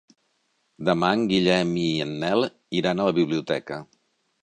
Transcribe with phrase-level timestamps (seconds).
[0.89, 2.49] Demà en Guillem i en Nel
[2.83, 3.83] iran a la biblioteca.